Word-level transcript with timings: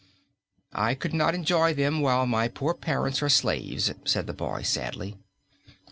"I 0.73 0.95
could 0.95 1.13
not 1.13 1.35
enjoy 1.35 1.75
them 1.75 2.01
while 2.01 2.25
my 2.25 2.47
poor 2.47 2.73
parents 2.73 3.21
are 3.21 3.29
slaves," 3.29 3.93
said 4.03 4.25
the 4.25 4.33
boy, 4.33 4.63
sadly. 4.63 5.19